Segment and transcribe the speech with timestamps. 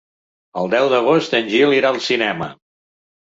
[0.61, 2.49] El deu d'agost en Gil irà al cinema.